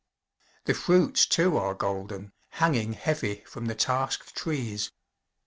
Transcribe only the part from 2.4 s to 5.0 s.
hanging heavy from the tasked trees.